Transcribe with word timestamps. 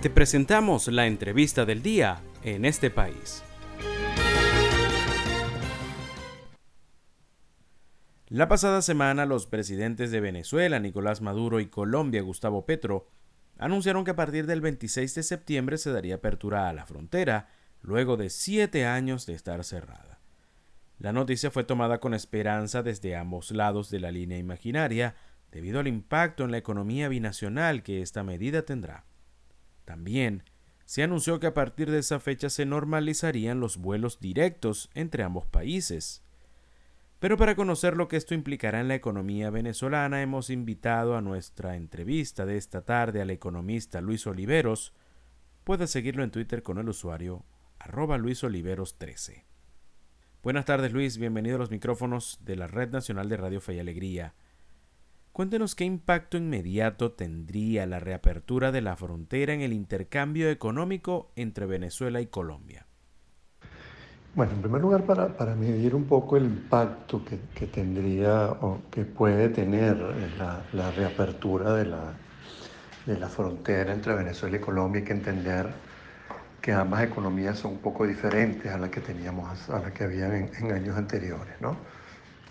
Te 0.00 0.10
presentamos 0.10 0.86
la 0.86 1.08
entrevista 1.08 1.64
del 1.64 1.82
día 1.82 2.22
en 2.44 2.64
este 2.64 2.88
país. 2.88 3.42
La 8.28 8.46
pasada 8.46 8.80
semana 8.80 9.26
los 9.26 9.48
presidentes 9.48 10.12
de 10.12 10.20
Venezuela, 10.20 10.78
Nicolás 10.78 11.20
Maduro, 11.20 11.58
y 11.58 11.66
Colombia, 11.66 12.22
Gustavo 12.22 12.64
Petro, 12.64 13.08
anunciaron 13.58 14.04
que 14.04 14.12
a 14.12 14.16
partir 14.16 14.46
del 14.46 14.60
26 14.60 15.16
de 15.16 15.22
septiembre 15.24 15.78
se 15.78 15.90
daría 15.90 16.14
apertura 16.14 16.68
a 16.68 16.72
la 16.72 16.86
frontera, 16.86 17.48
luego 17.82 18.16
de 18.16 18.30
siete 18.30 18.86
años 18.86 19.26
de 19.26 19.34
estar 19.34 19.64
cerrada. 19.64 20.20
La 21.00 21.12
noticia 21.12 21.50
fue 21.50 21.64
tomada 21.64 21.98
con 21.98 22.14
esperanza 22.14 22.84
desde 22.84 23.16
ambos 23.16 23.50
lados 23.50 23.90
de 23.90 23.98
la 23.98 24.12
línea 24.12 24.38
imaginaria, 24.38 25.16
debido 25.50 25.80
al 25.80 25.88
impacto 25.88 26.44
en 26.44 26.52
la 26.52 26.58
economía 26.58 27.08
binacional 27.08 27.82
que 27.82 28.00
esta 28.00 28.22
medida 28.22 28.62
tendrá. 28.62 29.04
También 29.88 30.42
se 30.84 31.02
anunció 31.02 31.40
que 31.40 31.46
a 31.46 31.54
partir 31.54 31.90
de 31.90 32.00
esa 32.00 32.20
fecha 32.20 32.50
se 32.50 32.66
normalizarían 32.66 33.58
los 33.58 33.78
vuelos 33.78 34.20
directos 34.20 34.90
entre 34.92 35.22
ambos 35.22 35.46
países. 35.46 36.22
Pero 37.20 37.38
para 37.38 37.56
conocer 37.56 37.96
lo 37.96 38.06
que 38.06 38.18
esto 38.18 38.34
implicará 38.34 38.80
en 38.80 38.88
la 38.88 38.96
economía 38.96 39.48
venezolana, 39.48 40.20
hemos 40.20 40.50
invitado 40.50 41.16
a 41.16 41.22
nuestra 41.22 41.74
entrevista 41.74 42.44
de 42.44 42.58
esta 42.58 42.82
tarde 42.82 43.22
al 43.22 43.30
economista 43.30 44.02
Luis 44.02 44.26
Oliveros. 44.26 44.92
Puede 45.64 45.86
seguirlo 45.86 46.22
en 46.22 46.32
Twitter 46.32 46.62
con 46.62 46.76
el 46.76 46.90
usuario 46.90 47.46
arroba 47.78 48.18
luisoliveros13. 48.18 49.44
Buenas 50.42 50.66
tardes 50.66 50.92
Luis, 50.92 51.16
bienvenido 51.16 51.56
a 51.56 51.60
los 51.60 51.70
micrófonos 51.70 52.40
de 52.42 52.56
la 52.56 52.66
Red 52.66 52.90
Nacional 52.90 53.30
de 53.30 53.38
Radio 53.38 53.62
Fe 53.62 53.76
y 53.76 53.78
Alegría. 53.78 54.34
Cuéntenos 55.38 55.76
qué 55.76 55.84
impacto 55.84 56.36
inmediato 56.36 57.12
tendría 57.12 57.86
la 57.86 58.00
reapertura 58.00 58.72
de 58.72 58.80
la 58.80 58.96
frontera 58.96 59.54
en 59.54 59.60
el 59.60 59.72
intercambio 59.72 60.50
económico 60.50 61.30
entre 61.36 61.64
Venezuela 61.64 62.20
y 62.20 62.26
Colombia. 62.26 62.86
Bueno, 64.34 64.54
en 64.54 64.62
primer 64.62 64.80
lugar, 64.80 65.04
para, 65.04 65.28
para 65.28 65.54
medir 65.54 65.94
un 65.94 66.06
poco 66.06 66.36
el 66.36 66.46
impacto 66.46 67.24
que, 67.24 67.38
que, 67.54 67.68
tendría 67.68 68.50
o 68.50 68.80
que 68.90 69.04
puede 69.04 69.48
tener 69.50 69.96
la, 70.36 70.64
la 70.72 70.90
reapertura 70.90 71.72
de 71.74 71.84
la, 71.84 72.14
de 73.06 73.16
la 73.16 73.28
frontera 73.28 73.92
entre 73.92 74.16
Venezuela 74.16 74.56
y 74.56 74.60
Colombia, 74.60 75.02
hay 75.02 75.06
que 75.06 75.12
entender 75.12 75.68
que 76.60 76.72
ambas 76.72 77.04
economías 77.04 77.60
son 77.60 77.74
un 77.74 77.78
poco 77.78 78.08
diferentes 78.08 78.72
a 78.72 78.76
las 78.76 78.90
que 78.90 79.00
teníamos, 79.00 79.70
a 79.70 79.78
las 79.78 79.92
que 79.92 80.02
habían 80.02 80.34
en, 80.34 80.50
en 80.58 80.72
años 80.72 80.96
anteriores. 80.96 81.54
¿no? 81.60 81.76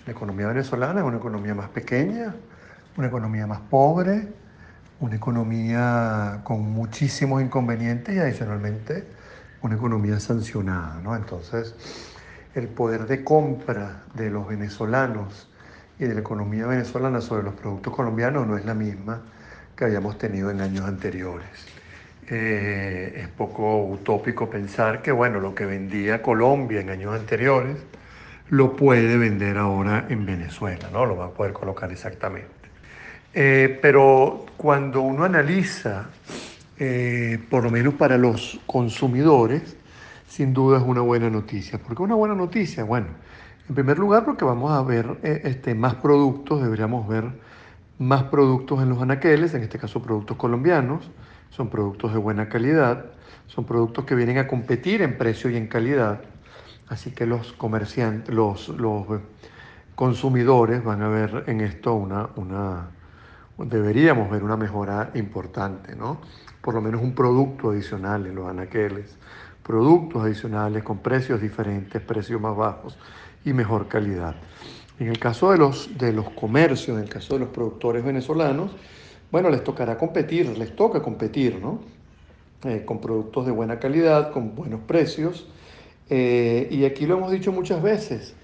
La 0.05 0.13
economía 0.13 0.47
venezolana 0.47 1.01
es 1.01 1.05
una 1.05 1.17
economía 1.17 1.53
más 1.53 1.67
pequeña, 1.67 2.33
una 2.97 3.07
economía 3.07 3.47
más 3.47 3.59
pobre, 3.59 4.27
una 4.99 5.15
economía 5.15 6.41
con 6.43 6.61
muchísimos 6.61 7.41
inconvenientes 7.41 8.15
y 8.15 8.19
adicionalmente 8.19 9.05
una 9.61 9.75
economía 9.75 10.19
sancionada. 10.19 10.99
¿no? 11.03 11.15
Entonces, 11.15 11.75
el 12.55 12.67
poder 12.67 13.05
de 13.05 13.23
compra 13.23 14.03
de 14.15 14.31
los 14.31 14.47
venezolanos 14.47 15.49
y 15.99 16.05
de 16.05 16.15
la 16.15 16.21
economía 16.21 16.65
venezolana 16.65 17.21
sobre 17.21 17.43
los 17.43 17.53
productos 17.53 17.93
colombianos 17.93 18.47
no 18.47 18.57
es 18.57 18.65
la 18.65 18.73
misma 18.73 19.21
que 19.75 19.85
habíamos 19.85 20.17
tenido 20.17 20.49
en 20.49 20.61
años 20.61 20.85
anteriores. 20.85 21.47
Eh, 22.29 23.21
es 23.21 23.27
poco 23.29 23.85
utópico 23.85 24.49
pensar 24.49 25.01
que 25.01 25.11
bueno, 25.11 25.39
lo 25.39 25.55
que 25.55 25.65
vendía 25.65 26.21
Colombia 26.21 26.81
en 26.81 26.89
años 26.89 27.17
anteriores 27.17 27.77
lo 28.49 28.75
puede 28.75 29.17
vender 29.17 29.57
ahora 29.57 30.05
en 30.09 30.25
Venezuela, 30.25 30.89
¿no? 30.91 31.05
Lo 31.05 31.15
va 31.15 31.27
a 31.27 31.29
poder 31.31 31.53
colocar 31.53 31.91
exactamente. 31.91 32.56
Eh, 33.33 33.79
pero 33.81 34.45
cuando 34.57 35.01
uno 35.01 35.23
analiza, 35.23 36.09
eh, 36.79 37.39
por 37.49 37.63
lo 37.63 37.69
menos 37.69 37.93
para 37.95 38.17
los 38.17 38.59
consumidores, 38.65 39.77
sin 40.27 40.53
duda 40.53 40.77
es 40.77 40.83
una 40.83 41.01
buena 41.01 41.29
noticia. 41.29 41.79
¿Por 41.79 41.95
qué 41.95 42.03
una 42.03 42.15
buena 42.15 42.35
noticia? 42.35 42.83
Bueno, 42.83 43.07
en 43.67 43.75
primer 43.75 43.97
lugar 43.97 44.25
porque 44.25 44.45
vamos 44.45 44.71
a 44.71 44.81
ver 44.81 45.17
eh, 45.23 45.41
este, 45.43 45.75
más 45.75 45.95
productos, 45.95 46.61
deberíamos 46.61 47.07
ver 47.07 47.25
más 47.99 48.23
productos 48.23 48.81
en 48.81 48.89
los 48.89 49.01
anaqueles, 49.01 49.53
en 49.53 49.63
este 49.63 49.79
caso 49.79 50.01
productos 50.01 50.37
colombianos, 50.37 51.09
son 51.49 51.69
productos 51.69 52.13
de 52.13 52.19
buena 52.19 52.47
calidad, 52.49 53.05
son 53.47 53.65
productos 53.65 54.05
que 54.05 54.15
vienen 54.15 54.37
a 54.37 54.47
competir 54.47 55.01
en 55.01 55.17
precio 55.17 55.49
y 55.49 55.57
en 55.57 55.67
calidad, 55.67 56.21
así 56.87 57.11
que 57.11 57.25
los 57.25 57.53
comerciantes, 57.53 58.33
los, 58.33 58.69
los 58.69 59.05
consumidores 59.95 60.83
van 60.83 61.01
a 61.01 61.07
ver 61.07 61.45
en 61.47 61.61
esto 61.61 61.95
una, 61.95 62.29
una, 62.35 62.91
deberíamos 63.57 64.29
ver 64.29 64.43
una 64.43 64.57
mejora 64.57 65.11
importante, 65.15 65.95
¿no? 65.95 66.19
Por 66.61 66.73
lo 66.75 66.81
menos 66.81 67.01
un 67.01 67.13
producto 67.13 67.71
adicional 67.71 68.25
en 68.25 68.35
los 68.35 68.47
anaqueles, 68.47 69.15
productos 69.63 70.23
adicionales 70.23 70.83
con 70.83 70.99
precios 70.99 71.41
diferentes, 71.41 72.01
precios 72.01 72.39
más 72.39 72.55
bajos 72.55 72.97
y 73.43 73.53
mejor 73.53 73.87
calidad. 73.87 74.35
En 74.99 75.09
el 75.09 75.19
caso 75.19 75.51
de 75.51 75.57
los, 75.57 75.97
de 75.97 76.13
los 76.13 76.29
comercios, 76.31 76.97
en 76.97 77.03
el 77.03 77.09
caso 77.09 77.33
de 77.33 77.41
los 77.41 77.49
productores 77.49 78.03
venezolanos, 78.03 78.71
bueno, 79.31 79.49
les 79.49 79.63
tocará 79.63 79.97
competir, 79.97 80.57
les 80.57 80.75
toca 80.75 81.01
competir, 81.01 81.59
¿no? 81.61 81.79
Eh, 82.63 82.83
con 82.85 82.99
productos 82.99 83.45
de 83.45 83.51
buena 83.51 83.77
calidad, 83.77 84.31
con 84.31 84.55
buenos 84.55 84.79
precios. 84.81 85.47
Eh, 86.09 86.67
y 86.71 86.85
aquí 86.85 87.05
lo 87.05 87.17
hemos 87.17 87.31
dicho 87.31 87.51
muchas 87.51 87.83
veces, 87.83 88.35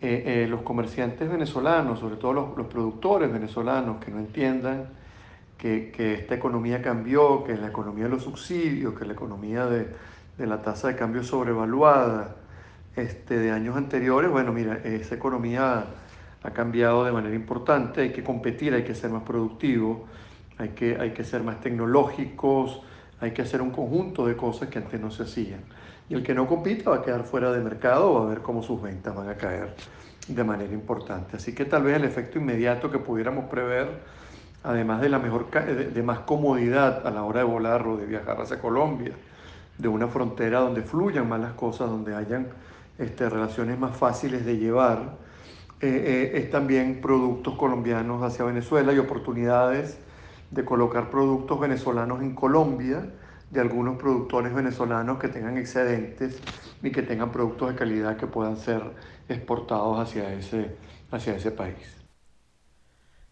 eh, 0.00 0.44
eh, 0.44 0.46
los 0.48 0.62
comerciantes 0.62 1.30
venezolanos, 1.30 2.00
sobre 2.00 2.16
todo 2.16 2.32
los, 2.32 2.56
los, 2.56 2.66
productores 2.66 3.32
venezolanos, 3.32 4.02
que 4.04 4.10
no 4.10 4.18
entiendan 4.18 4.88
que, 5.56 5.90
que, 5.90 6.14
esta 6.14 6.34
economía 6.34 6.82
cambió, 6.82 7.44
que 7.44 7.56
la 7.56 7.68
economía 7.68 8.04
de 8.04 8.10
los 8.10 8.22
subsidios, 8.22 8.94
que 8.94 9.06
la 9.06 9.14
economía 9.14 9.66
de, 9.66 9.88
de 10.38 10.46
la 10.46 10.62
tasa 10.62 10.88
de 10.88 10.96
cambio 10.96 11.22
sobrevaluada 11.22 12.36
este, 12.94 13.38
de 13.38 13.50
años 13.50 13.76
anteriores, 13.76 14.30
bueno, 14.30 14.52
mira, 14.52 14.78
esa 14.84 15.14
economía 15.14 15.84
ha 16.42 16.50
cambiado 16.50 17.04
de 17.04 17.12
manera 17.12 17.34
importante, 17.34 18.02
hay 18.02 18.12
que 18.12 18.22
competir, 18.22 18.74
hay 18.74 18.84
que 18.84 18.94
ser 18.94 19.10
más 19.10 19.22
productivo, 19.22 20.06
hay 20.58 20.70
que, 20.70 20.96
hay 20.98 21.10
que 21.10 21.24
ser 21.24 21.42
más 21.42 21.60
tecnológicos, 21.60 22.82
hay 23.20 23.32
que 23.32 23.42
hacer 23.42 23.62
un 23.62 23.70
conjunto 23.70 24.26
de 24.26 24.36
cosas 24.36 24.68
que 24.68 24.78
antes 24.78 25.00
no 25.00 25.10
se 25.10 25.24
hacían. 25.24 25.60
Y 26.08 26.14
el 26.14 26.22
que 26.22 26.34
no 26.34 26.46
compita 26.46 26.90
va 26.90 26.96
a 26.96 27.02
quedar 27.02 27.24
fuera 27.24 27.50
de 27.52 27.60
mercado, 27.60 28.14
va 28.14 28.26
a 28.26 28.28
ver 28.28 28.40
cómo 28.40 28.62
sus 28.62 28.80
ventas 28.80 29.14
van 29.14 29.28
a 29.28 29.34
caer 29.34 29.74
de 30.28 30.44
manera 30.44 30.72
importante. 30.72 31.36
Así 31.36 31.54
que 31.54 31.64
tal 31.64 31.82
vez 31.82 31.96
el 31.96 32.04
efecto 32.04 32.38
inmediato 32.38 32.90
que 32.90 32.98
pudiéramos 32.98 33.46
prever, 33.46 33.88
además 34.62 35.00
de, 35.00 35.08
la 35.08 35.18
mejor, 35.18 35.50
de, 35.50 36.02
más 36.02 36.20
comodidad 36.20 37.06
a 37.06 37.10
la 37.10 37.22
hora 37.22 37.40
de 37.40 37.46
volar 37.46 37.86
o 37.86 37.96
de 37.96 38.06
viajar 38.06 38.40
hacia 38.40 38.60
Colombia, 38.60 39.12
de 39.78 39.88
una 39.88 40.08
frontera 40.08 40.60
donde 40.60 40.82
fluyan 40.82 41.28
más 41.28 41.40
las 41.40 41.52
cosas, 41.52 41.90
donde 41.90 42.14
hayan 42.14 42.48
este, 42.98 43.28
relaciones 43.28 43.78
más 43.78 43.96
fáciles 43.96 44.44
de 44.44 44.58
llevar, 44.58 45.16
eh, 45.80 46.30
eh, 46.34 46.38
es 46.38 46.50
también 46.50 47.00
productos 47.00 47.54
colombianos 47.54 48.22
hacia 48.22 48.44
Venezuela 48.44 48.92
y 48.92 48.98
oportunidades 48.98 49.98
de 50.50 50.64
colocar 50.64 51.10
productos 51.10 51.60
venezolanos 51.60 52.22
en 52.22 52.34
Colombia 52.34 53.10
de 53.50 53.60
algunos 53.60 53.98
productores 53.98 54.54
venezolanos 54.54 55.18
que 55.18 55.28
tengan 55.28 55.56
excedentes 55.56 56.40
y 56.82 56.90
que 56.90 57.02
tengan 57.02 57.30
productos 57.30 57.70
de 57.70 57.76
calidad 57.76 58.16
que 58.16 58.26
puedan 58.26 58.56
ser 58.56 58.82
exportados 59.28 59.98
hacia 59.98 60.32
ese, 60.32 60.76
hacia 61.10 61.36
ese 61.36 61.50
país. 61.50 61.96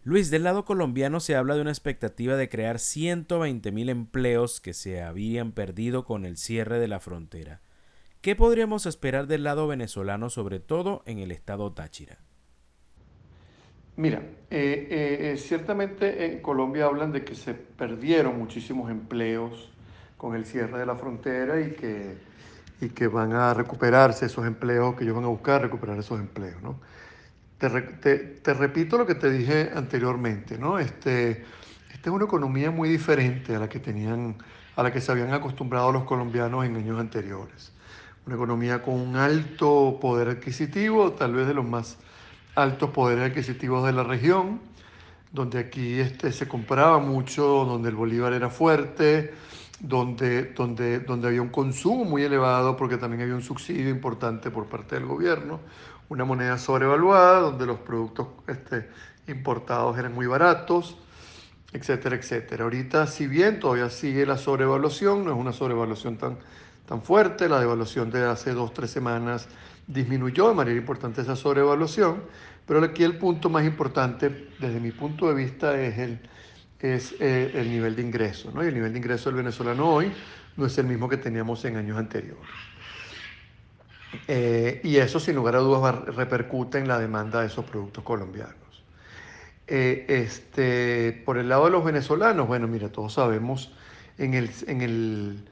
Luis, 0.03 0.29
del 0.29 0.43
lado 0.43 0.65
colombiano 0.65 1.19
se 1.19 1.35
habla 1.35 1.55
de 1.55 1.61
una 1.61 1.71
expectativa 1.71 2.35
de 2.35 2.47
crear 2.47 2.79
120 2.79 3.71
mil 3.71 3.89
empleos 3.89 4.61
que 4.61 4.73
se 4.73 5.01
habían 5.01 5.51
perdido 5.51 6.05
con 6.05 6.25
el 6.25 6.37
cierre 6.37 6.79
de 6.79 6.87
la 6.87 6.99
frontera. 6.99 7.61
¿Qué 8.21 8.35
podríamos 8.35 8.85
esperar 8.85 9.27
del 9.27 9.43
lado 9.43 9.67
venezolano, 9.67 10.29
sobre 10.29 10.59
todo 10.59 11.01
en 11.05 11.19
el 11.19 11.31
estado 11.31 11.73
Táchira? 11.73 12.24
Mira, 13.97 14.21
eh, 14.49 14.87
eh, 15.31 15.37
ciertamente 15.37 16.25
en 16.25 16.41
Colombia 16.41 16.85
hablan 16.85 17.11
de 17.11 17.23
que 17.23 17.33
se 17.33 17.53
perdieron 17.53 18.37
muchísimos 18.37 18.91
empleos 18.91 19.71
con 20.17 20.35
el 20.35 20.45
cierre 20.45 20.79
de 20.79 20.85
la 20.85 20.95
frontera 20.95 21.61
y 21.61 21.71
que, 21.71 22.17
y 22.81 22.89
que 22.89 23.07
van 23.07 23.31
a 23.33 23.53
recuperarse 23.53 24.25
esos 24.25 24.45
empleos, 24.45 24.95
que 24.95 25.03
ellos 25.03 25.15
van 25.15 25.25
a 25.25 25.29
buscar 25.29 25.61
recuperar 25.61 25.97
esos 25.97 26.19
empleos. 26.19 26.61
¿no? 26.61 26.79
Te, 27.57 27.69
te, 27.69 28.17
te, 28.17 28.53
repito 28.53 28.97
lo 28.97 29.05
que 29.05 29.15
te 29.15 29.31
dije 29.31 29.71
anteriormente, 29.73 30.57
¿no? 30.57 30.77
Este, 30.77 31.45
esta 31.93 32.09
es 32.09 32.15
una 32.15 32.25
economía 32.25 32.71
muy 32.71 32.89
diferente 32.89 33.55
a 33.55 33.59
la 33.59 33.69
que 33.69 33.79
tenían, 33.79 34.35
a 34.75 34.83
la 34.83 34.91
que 34.91 34.99
se 34.99 35.11
habían 35.11 35.33
acostumbrado 35.33 35.93
los 35.93 36.03
colombianos 36.03 36.65
en 36.65 36.75
años 36.75 36.99
anteriores. 36.99 37.71
Una 38.25 38.35
economía 38.35 38.81
con 38.81 38.95
un 38.95 39.15
alto 39.15 39.99
poder 40.01 40.27
adquisitivo, 40.27 41.13
tal 41.13 41.33
vez 41.33 41.47
de 41.47 41.53
los 41.53 41.65
más 41.65 41.97
altos 42.55 42.89
poderes 42.91 43.31
adquisitivos 43.31 43.85
de 43.85 43.93
la 43.93 44.03
región, 44.03 44.61
donde 45.31 45.59
aquí 45.59 45.99
este, 45.99 46.31
se 46.31 46.47
compraba 46.47 46.99
mucho, 46.99 47.65
donde 47.65 47.89
el 47.89 47.95
bolívar 47.95 48.33
era 48.33 48.49
fuerte, 48.49 49.33
donde, 49.79 50.53
donde, 50.53 50.99
donde 50.99 51.27
había 51.27 51.41
un 51.41 51.49
consumo 51.49 52.05
muy 52.05 52.23
elevado 52.23 52.77
porque 52.77 52.97
también 52.97 53.23
había 53.23 53.35
un 53.35 53.43
subsidio 53.43 53.89
importante 53.89 54.49
por 54.49 54.67
parte 54.67 54.95
del 54.95 55.05
gobierno, 55.05 55.59
una 56.09 56.23
moneda 56.23 56.57
sobrevaluada, 56.57 57.39
donde 57.41 57.65
los 57.65 57.79
productos 57.79 58.27
este, 58.47 58.89
importados 59.27 59.97
eran 59.97 60.13
muy 60.13 60.27
baratos 60.27 60.97
etcétera, 61.75 62.15
etcétera. 62.15 62.63
Ahorita, 62.63 63.07
si 63.07 63.27
bien 63.27 63.59
todavía 63.59 63.89
sigue 63.89 64.25
la 64.25 64.37
sobrevaluación, 64.37 65.25
no 65.25 65.31
es 65.31 65.37
una 65.37 65.51
sobrevaluación 65.51 66.17
tan, 66.17 66.37
tan 66.85 67.01
fuerte, 67.01 67.49
la 67.49 67.59
devaluación 67.59 68.09
de 68.09 68.23
hace 68.23 68.53
dos, 68.53 68.73
tres 68.73 68.91
semanas 68.91 69.47
disminuyó 69.87 70.49
de 70.49 70.55
manera 70.55 70.77
importante 70.77 71.21
esa 71.21 71.35
sobrevaluación, 71.35 72.23
pero 72.65 72.83
aquí 72.83 73.03
el 73.03 73.17
punto 73.17 73.49
más 73.49 73.65
importante, 73.65 74.49
desde 74.59 74.79
mi 74.79 74.91
punto 74.91 75.27
de 75.27 75.35
vista, 75.35 75.79
es 75.79 75.97
el, 75.97 76.19
es 76.79 77.15
eh, 77.19 77.51
el 77.53 77.69
nivel 77.69 77.95
de 77.95 78.01
ingreso. 78.01 78.51
¿no? 78.53 78.63
Y 78.63 78.67
el 78.67 78.73
nivel 78.73 78.91
de 78.91 78.99
ingreso 78.99 79.29
del 79.29 79.37
venezolano 79.37 79.87
hoy 79.89 80.11
no 80.57 80.65
es 80.65 80.77
el 80.77 80.87
mismo 80.87 81.07
que 81.07 81.17
teníamos 81.17 81.63
en 81.65 81.77
años 81.77 81.97
anteriores. 81.97 82.49
Eh, 84.27 84.81
y 84.83 84.97
eso, 84.97 85.19
sin 85.19 85.35
lugar 85.35 85.55
a 85.55 85.59
dudas, 85.59 86.05
repercute 86.15 86.77
en 86.77 86.87
la 86.87 86.97
demanda 86.97 87.41
de 87.41 87.47
esos 87.47 87.65
productos 87.65 88.03
colombianos. 88.03 88.55
Eh, 89.67 90.05
este, 90.07 91.23
por 91.25 91.37
el 91.37 91.49
lado 91.49 91.65
de 91.65 91.71
los 91.71 91.83
venezolanos, 91.83 92.47
bueno, 92.47 92.67
mira, 92.67 92.89
todos 92.89 93.13
sabemos 93.13 93.71
en 94.17 94.33
el, 94.35 94.49
en, 94.67 94.81
el, 94.81 95.43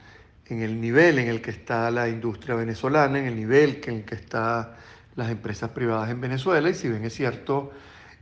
en 0.46 0.62
el 0.62 0.80
nivel 0.80 1.18
en 1.18 1.28
el 1.28 1.40
que 1.40 1.50
está 1.50 1.90
la 1.90 2.08
industria 2.08 2.54
venezolana, 2.54 3.18
en 3.18 3.26
el 3.26 3.36
nivel 3.36 3.80
en 3.86 3.94
el 3.96 4.04
que 4.04 4.14
están 4.16 4.68
las 5.16 5.30
empresas 5.30 5.70
privadas 5.70 6.10
en 6.10 6.20
Venezuela, 6.20 6.68
y 6.68 6.74
si 6.74 6.88
bien 6.88 7.04
es 7.04 7.14
cierto, 7.14 7.70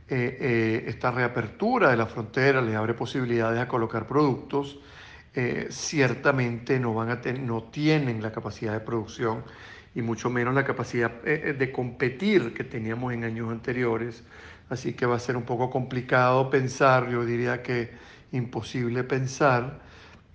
eh, 0.07 0.83
esta 0.87 1.11
reapertura 1.11 1.89
de 1.89 1.97
la 1.97 2.05
frontera 2.05 2.61
le 2.61 2.75
abre 2.75 2.93
posibilidades 2.93 3.59
a 3.59 3.67
colocar 3.67 4.07
productos, 4.07 4.79
ciertamente 5.69 6.79
no, 6.79 6.93
van 6.93 7.09
a 7.09 7.19
no 7.39 7.63
tienen 7.63 8.21
la 8.21 8.31
capacidad 8.31 8.73
de 8.73 8.81
producción 8.81 9.43
y 9.95 10.01
mucho 10.01 10.29
menos 10.29 10.53
la 10.53 10.63
capacidad 10.63 11.11
eh, 11.25 11.49
eh, 11.49 11.53
de 11.53 11.71
competir 11.71 12.53
que 12.53 12.63
teníamos 12.63 13.13
en 13.13 13.23
años 13.23 13.51
anteriores. 13.51 14.23
Así 14.69 14.93
que 14.93 15.05
va 15.05 15.15
a 15.15 15.19
ser 15.19 15.37
un 15.37 15.43
poco 15.43 15.69
complicado 15.69 16.49
pensar, 16.49 17.09
yo 17.09 17.25
diría 17.25 17.61
que 17.61 17.91
imposible 18.31 19.03
pensar, 19.03 19.81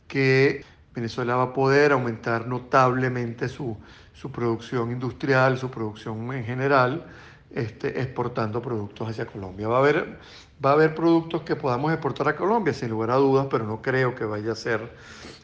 que 0.07 0.65
Venezuela 0.95 1.37
va 1.37 1.45
a 1.45 1.53
poder 1.53 1.93
aumentar 1.93 2.47
notablemente 2.47 3.49
su, 3.49 3.77
su 4.13 4.33
producción 4.33 4.91
industrial, 4.91 5.59
su 5.59 5.71
producción 5.71 6.33
en 6.33 6.45
general, 6.45 7.07
este, 7.51 8.01
exportando 8.01 8.61
productos 8.61 9.09
hacia 9.09 9.27
Colombia. 9.27 9.69
Va 9.69 9.77
a, 9.77 9.81
haber, 9.81 10.19
va 10.65 10.71
a 10.71 10.73
haber 10.75 10.95
productos 10.95 11.43
que 11.43 11.57
podamos 11.57 11.93
exportar 11.93 12.29
a 12.29 12.37
Colombia, 12.37 12.75
sin 12.75 12.91
lugar 12.91 13.11
a 13.11 13.17
dudas, 13.17 13.47
pero 13.51 13.65
no 13.65 13.81
creo 13.81 14.15
que 14.15 14.25
vaya 14.25 14.53
a 14.53 14.57
ser 14.57 14.93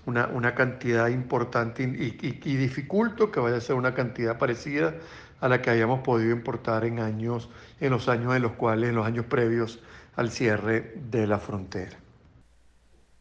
una, 0.07 0.27
una 0.27 0.55
cantidad 0.55 1.09
importante 1.09 1.83
y, 1.83 1.87
y, 1.87 2.41
y, 2.45 2.57
dificulto 2.57 3.31
que 3.31 3.41
vaya 3.41 3.57
a 3.57 3.61
ser 3.61 3.77
una 3.77 3.95
cantidad 3.95 4.39
parecida 4.39 4.95
a 5.41 5.49
la 5.49 5.63
que 5.63 5.71
hayamos 5.71 6.01
podido 6.01 6.33
importar 6.33 6.85
en, 6.85 7.01
años, 7.01 7.49
en 7.81 7.91
los 7.91 8.09
años 8.09 8.35
en 8.35 8.43
los 8.43 8.53
cuales, 8.53 8.91
en 8.91 8.97
los 8.97 9.07
años 9.07 9.27
previos 9.27 9.81
al 10.17 10.31
cierre 10.31 10.95
de 11.11 11.27
la 11.27 11.39
frontera. 11.39 12.04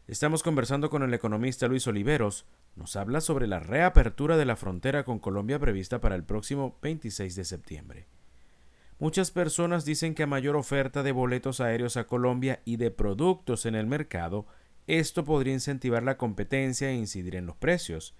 Estamos 0.06 0.42
conversando 0.42 0.90
con 0.90 1.02
el 1.02 1.14
economista 1.14 1.66
Luis 1.66 1.86
Oliveros. 1.86 2.44
Nos 2.76 2.94
habla 2.94 3.22
sobre 3.22 3.46
la 3.46 3.58
reapertura 3.58 4.36
de 4.36 4.44
la 4.44 4.54
frontera 4.54 5.02
con 5.02 5.18
Colombia 5.18 5.58
prevista 5.58 6.02
para 6.02 6.14
el 6.14 6.24
próximo 6.24 6.76
26 6.82 7.34
de 7.34 7.44
septiembre. 7.44 8.06
Muchas 8.98 9.30
personas 9.30 9.86
dicen 9.86 10.14
que 10.14 10.24
a 10.24 10.26
mayor 10.26 10.56
oferta 10.56 11.02
de 11.02 11.12
boletos 11.12 11.62
aéreos 11.62 11.96
a 11.96 12.06
Colombia 12.06 12.60
y 12.66 12.76
de 12.76 12.90
productos 12.90 13.64
en 13.64 13.74
el 13.74 13.86
mercado, 13.86 14.46
esto 14.86 15.24
podría 15.24 15.54
incentivar 15.54 16.02
la 16.02 16.18
competencia 16.18 16.90
e 16.90 16.94
incidir 16.94 17.34
en 17.34 17.46
los 17.46 17.56
precios. 17.56 18.14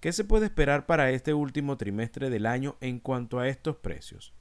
¿Qué 0.00 0.12
se 0.12 0.24
puede 0.24 0.46
esperar 0.46 0.86
para 0.86 1.12
este 1.12 1.34
último 1.34 1.76
trimestre 1.76 2.30
del 2.30 2.46
año 2.46 2.76
en 2.80 2.98
cuanto 2.98 3.38
a 3.38 3.46
estos 3.46 3.76
precios? 3.76 4.34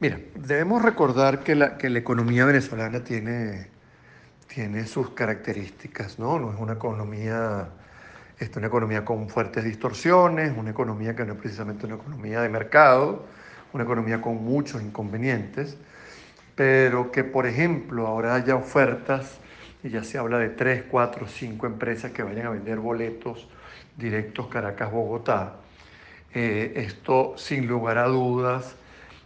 Mira, 0.00 0.18
debemos 0.34 0.80
recordar 0.80 1.44
que 1.44 1.54
la, 1.54 1.76
que 1.76 1.90
la 1.90 1.98
economía 1.98 2.46
venezolana 2.46 3.04
tiene, 3.04 3.68
tiene 4.46 4.86
sus 4.86 5.10
características, 5.10 6.18
¿no? 6.18 6.38
No 6.38 6.52
es 6.52 6.58
una 6.58 6.74
economía, 6.74 7.68
es 8.38 8.54
una 8.56 8.66
economía 8.66 9.04
con 9.04 9.28
fuertes 9.28 9.64
distorsiones, 9.64 10.52
una 10.56 10.70
economía 10.70 11.14
que 11.14 11.24
no 11.24 11.32
es 11.34 11.38
precisamente 11.38 11.86
una 11.86 11.96
economía 11.96 12.40
de 12.40 12.48
mercado, 12.48 13.24
una 13.72 13.84
economía 13.84 14.20
con 14.20 14.44
muchos 14.44 14.82
inconvenientes, 14.82 15.76
pero 16.54 17.10
que, 17.10 17.24
por 17.24 17.46
ejemplo, 17.46 18.06
ahora 18.06 18.34
haya 18.34 18.54
ofertas 18.54 19.38
y 19.82 19.90
ya 19.90 20.02
se 20.04 20.18
habla 20.18 20.38
de 20.38 20.50
tres, 20.50 20.84
cuatro, 20.90 21.26
cinco 21.26 21.66
empresas 21.66 22.12
que 22.12 22.22
vayan 22.22 22.46
a 22.46 22.50
vender 22.50 22.78
boletos 22.78 23.48
directos 23.96 24.46
Caracas-Bogotá. 24.48 25.56
Eh, 26.32 26.72
esto, 26.76 27.34
sin 27.36 27.66
lugar 27.66 27.98
a 27.98 28.06
dudas, 28.06 28.76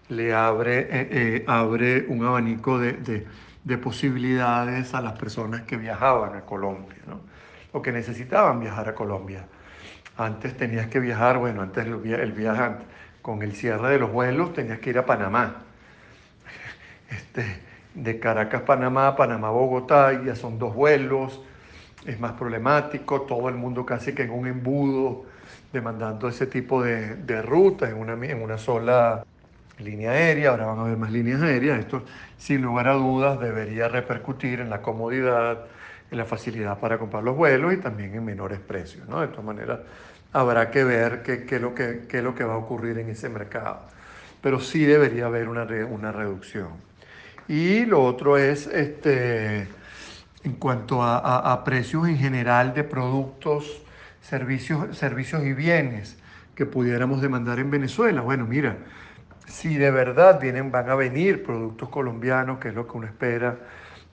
le 0.08 0.34
abre, 0.34 0.80
eh, 0.80 1.08
eh, 1.10 1.44
abre 1.46 2.06
un 2.08 2.24
abanico 2.24 2.78
de, 2.78 2.92
de, 2.94 3.26
posibilidades 3.76 4.94
a 4.94 5.02
las 5.02 5.18
personas 5.18 5.62
que 5.62 5.76
viajaban 5.76 6.36
a 6.36 6.42
Colombia, 6.42 6.98
¿no? 7.06 7.20
o 7.72 7.82
que 7.82 7.92
necesitaban 7.92 8.60
viajar 8.60 8.88
a 8.88 8.94
Colombia. 8.94 9.44
Antes 10.16 10.56
tenías 10.56 10.86
que 10.86 11.00
viajar, 11.00 11.38
bueno, 11.38 11.60
antes 11.62 11.86
el, 11.86 12.32
viaje 12.32 12.70
con 13.20 13.42
el 13.42 13.52
cierre 13.52 13.90
de 13.90 13.98
los 13.98 14.10
vuelos 14.10 14.54
tenías 14.54 14.78
que 14.78 14.90
ir 14.90 14.98
a 14.98 15.04
Panamá. 15.04 15.56
Este, 17.10 17.44
de 17.94 18.18
Caracas, 18.18 18.62
Panamá, 18.62 19.16
Panamá, 19.16 19.50
Bogotá, 19.50 20.22
ya 20.24 20.34
son 20.34 20.58
dos 20.58 20.74
vuelos, 20.74 21.42
es 22.06 22.18
más 22.20 22.32
problemático, 22.32 23.22
todo 23.22 23.48
el 23.48 23.56
mundo 23.56 23.84
casi 23.84 24.14
que 24.14 24.22
en 24.22 24.30
un 24.30 24.46
embudo, 24.46 25.24
demandando 25.72 26.28
ese 26.28 26.46
tipo 26.46 26.82
de, 26.82 27.16
de 27.16 27.42
rutas 27.42 27.90
en 27.90 27.96
una, 27.96 28.12
en 28.14 28.42
una 28.42 28.56
sola 28.56 29.24
línea 29.78 30.10
aérea, 30.10 30.50
ahora 30.50 30.66
van 30.66 30.78
a 30.78 30.82
haber 30.82 30.96
más 30.96 31.10
líneas 31.10 31.42
aéreas, 31.42 31.78
esto 31.78 32.02
sin 32.36 32.62
lugar 32.62 32.88
a 32.88 32.94
dudas 32.94 33.40
debería 33.40 33.88
repercutir 33.88 34.60
en 34.60 34.70
la 34.70 34.82
comodidad, 34.82 35.66
en 36.10 36.18
la 36.18 36.24
facilidad 36.24 36.78
para 36.78 36.98
comprar 36.98 37.22
los 37.22 37.36
vuelos 37.36 37.72
y 37.74 37.76
también 37.78 38.14
en 38.14 38.24
menores 38.24 38.60
precios, 38.60 39.08
¿no? 39.08 39.20
De 39.20 39.28
todas 39.28 39.44
maneras, 39.44 39.80
habrá 40.32 40.70
que 40.70 40.84
ver 40.84 41.22
qué, 41.22 41.44
qué, 41.44 41.56
es 41.56 41.62
lo 41.62 41.74
que, 41.74 42.04
qué 42.08 42.18
es 42.18 42.24
lo 42.24 42.34
que 42.34 42.44
va 42.44 42.54
a 42.54 42.58
ocurrir 42.58 42.98
en 42.98 43.08
ese 43.08 43.28
mercado. 43.28 43.80
Pero 44.40 44.60
sí 44.60 44.84
debería 44.84 45.26
haber 45.26 45.48
una, 45.48 45.66
una 45.90 46.12
reducción. 46.12 46.68
Y 47.48 47.86
lo 47.86 48.04
otro 48.04 48.36
es, 48.36 48.66
este, 48.66 49.66
en 50.44 50.52
cuanto 50.58 51.02
a, 51.02 51.52
a, 51.52 51.64
precios 51.64 52.06
en 52.06 52.18
general 52.18 52.74
de 52.74 52.84
productos, 52.84 53.82
servicios, 54.20 54.96
servicios 54.96 55.42
y 55.44 55.52
bienes 55.54 56.18
que 56.54 56.66
pudiéramos 56.66 57.22
demandar 57.22 57.58
en 57.58 57.70
Venezuela. 57.70 58.20
Bueno, 58.20 58.46
mira, 58.46 58.76
si 59.48 59.76
de 59.76 59.90
verdad 59.90 60.40
vienen, 60.40 60.70
van 60.70 60.90
a 60.90 60.94
venir 60.94 61.42
productos 61.42 61.88
colombianos, 61.88 62.58
que 62.58 62.68
es 62.68 62.74
lo 62.74 62.86
que 62.86 62.96
uno 62.96 63.06
espera, 63.06 63.56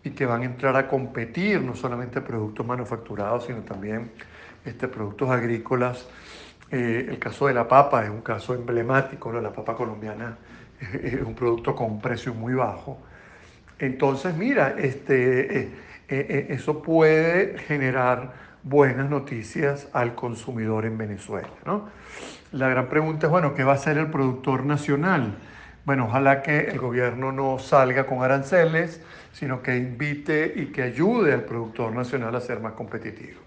y 0.04 0.12
que 0.12 0.26
van 0.26 0.42
a 0.42 0.46
entrar 0.46 0.76
a 0.76 0.88
competir, 0.88 1.62
no 1.62 1.76
solamente 1.76 2.22
productos 2.22 2.66
manufacturados, 2.66 3.46
sino 3.46 3.60
también 3.62 4.12
este, 4.64 4.88
productos 4.88 5.30
agrícolas. 5.30 6.08
Eh, 6.72 7.08
el 7.10 7.20
caso 7.20 7.48
de 7.48 7.54
la 7.54 7.68
papa 7.68 8.04
es 8.04 8.10
un 8.10 8.22
caso 8.22 8.54
emblemático, 8.54 9.32
la 9.32 9.52
papa 9.52 9.76
colombiana 9.76 10.38
es, 11.04 11.22
un 11.22 11.36
producto 11.36 11.76
con 11.76 11.92
un 11.92 12.02
precio 12.02 12.34
muy 12.34 12.54
bajo. 12.54 13.00
Entonces, 13.80 14.36
mira, 14.36 14.76
este, 14.78 15.60
eh, 15.60 15.70
eh, 16.08 16.48
eso 16.50 16.82
puede 16.82 17.58
generar 17.60 18.34
buenas 18.64 19.10
noticias 19.10 19.88
al 19.94 20.16
consumidor 20.16 20.86
en 20.86 20.98
Venezuela. 20.98 21.50
¿no? 21.66 21.90
La 22.56 22.70
gran 22.70 22.88
pregunta 22.88 23.28
es, 23.28 23.32
bueno, 23.32 23.54
¿qué 23.54 23.66
va 23.66 23.74
a 23.74 23.76
hacer 23.76 23.98
el 23.98 24.10
productor 24.10 24.66
nacional? 24.66 25.36
Bueno, 25.84 26.06
ojalá 26.06 26.42
que 26.42 26.70
el 26.70 26.80
gobierno 26.80 27.34
no 27.34 27.60
salga 27.60 28.06
con 28.06 28.24
aranceles, 28.24 29.02
sino 29.34 29.62
que 29.62 29.76
invite 29.76 30.54
y 30.56 30.68
que 30.68 30.84
ayude 30.84 31.34
al 31.34 31.44
productor 31.44 31.92
nacional 31.92 32.34
a 32.34 32.40
ser 32.40 32.62
más 32.62 32.72
competitivo 32.72 33.42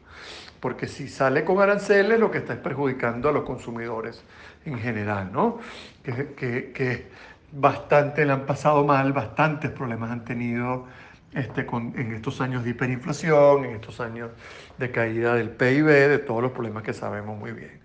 porque 0.61 0.89
si 0.89 1.09
sale 1.09 1.45
con 1.45 1.61
aranceles 1.61 2.19
lo 2.19 2.31
que 2.31 2.39
está 2.39 2.55
es 2.55 2.59
perjudicando 2.59 3.29
a 3.29 3.33
los 3.33 3.45
consumidores 3.45 4.23
en 4.65 4.79
general, 4.79 5.31
¿no? 5.33 5.61
Que, 6.03 6.73
que, 6.73 7.07
bastante 7.51 8.27
le 8.27 8.33
han 8.33 8.45
pasado 8.45 8.85
mal, 8.85 9.15
bastantes 9.15 9.71
problemas 9.71 10.11
han 10.11 10.25
tenido 10.25 10.87
este, 11.33 11.65
con, 11.65 11.95
en 11.99 12.13
estos 12.13 12.43
años 12.43 12.63
de 12.63 12.71
hiperinflación, 12.71 13.65
en 13.65 13.77
estos 13.77 14.01
años 14.01 14.31
de 14.77 14.91
caída 14.91 15.35
del 15.35 15.49
PIB, 15.49 15.87
de 15.87 16.19
todos 16.19 16.43
los 16.43 16.53
problemas 16.53 16.83
que 16.83 16.93
sabemos 16.93 17.39
muy 17.39 17.53
bien. 17.53 17.81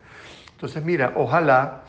Entonces, 0.53 0.83
mira, 0.83 1.13
ojalá, 1.15 1.83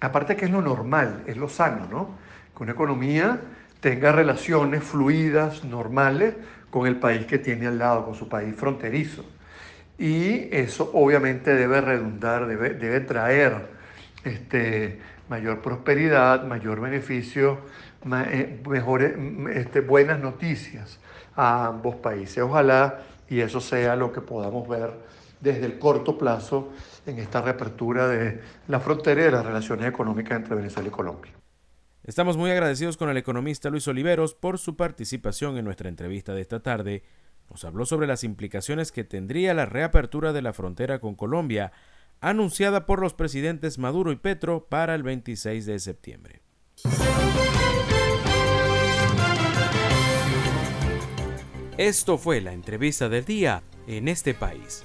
aparte 0.00 0.36
que 0.36 0.44
es 0.44 0.50
lo 0.50 0.60
normal, 0.62 1.24
es 1.26 1.36
lo 1.36 1.48
sano, 1.48 1.86
¿no? 1.90 2.10
Que 2.56 2.62
una 2.62 2.72
economía 2.72 3.40
tenga 3.80 4.12
relaciones 4.12 4.82
fluidas, 4.82 5.64
normales, 5.64 6.34
con 6.70 6.86
el 6.86 6.96
país 6.96 7.26
que 7.26 7.38
tiene 7.38 7.66
al 7.66 7.78
lado, 7.78 8.04
con 8.04 8.14
su 8.14 8.28
país 8.28 8.54
fronterizo 8.54 9.24
y 9.98 10.48
eso 10.54 10.90
obviamente 10.94 11.54
debe 11.54 11.80
redundar, 11.80 12.46
debe, 12.46 12.70
debe 12.70 13.00
traer 13.00 13.66
este, 14.24 15.00
mayor 15.28 15.60
prosperidad, 15.60 16.44
mayor 16.44 16.80
beneficio, 16.80 17.58
eh, 18.30 18.62
mejores, 18.66 19.14
este, 19.52 19.80
buenas 19.80 20.20
noticias 20.20 21.00
a 21.34 21.66
ambos 21.66 21.96
países. 21.96 22.38
Ojalá 22.38 23.00
y 23.28 23.40
eso 23.40 23.60
sea 23.60 23.96
lo 23.96 24.12
que 24.12 24.20
podamos 24.20 24.68
ver 24.68 24.92
desde 25.40 25.66
el 25.66 25.78
corto 25.78 26.16
plazo 26.16 26.70
en 27.08 27.18
esta 27.18 27.40
reapertura 27.40 28.08
de 28.08 28.40
la 28.68 28.80
frontera 28.80 29.20
y 29.22 29.24
de 29.24 29.30
las 29.32 29.44
relaciones 29.44 29.86
económicas 29.86 30.36
entre 30.36 30.54
Venezuela 30.54 30.88
y 30.88 30.92
Colombia. 30.92 31.32
Estamos 32.04 32.36
muy 32.36 32.50
agradecidos 32.50 32.96
con 32.96 33.10
el 33.10 33.16
economista 33.16 33.70
Luis 33.70 33.86
Oliveros 33.88 34.34
por 34.34 34.58
su 34.58 34.76
participación 34.76 35.58
en 35.58 35.64
nuestra 35.64 35.88
entrevista 35.88 36.32
de 36.32 36.40
esta 36.40 36.60
tarde. 36.60 37.02
Nos 37.50 37.64
habló 37.64 37.86
sobre 37.86 38.06
las 38.06 38.24
implicaciones 38.24 38.92
que 38.92 39.04
tendría 39.04 39.54
la 39.54 39.66
reapertura 39.66 40.32
de 40.32 40.42
la 40.42 40.52
frontera 40.52 41.00
con 41.00 41.14
Colombia, 41.14 41.72
anunciada 42.20 42.86
por 42.86 43.00
los 43.00 43.14
presidentes 43.14 43.78
Maduro 43.78 44.12
y 44.12 44.16
Petro 44.16 44.66
para 44.68 44.94
el 44.94 45.02
26 45.02 45.66
de 45.66 45.78
septiembre. 45.78 46.42
Esto 51.76 52.18
fue 52.18 52.40
la 52.40 52.52
entrevista 52.52 53.08
del 53.08 53.24
día 53.24 53.62
en 53.86 54.08
este 54.08 54.34
país. 54.34 54.84